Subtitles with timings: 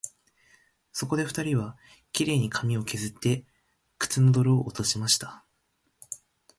[0.91, 1.77] そこで二人は、
[2.11, 3.45] 綺麗に髪をけずって、
[3.99, 5.45] 靴の泥を落としました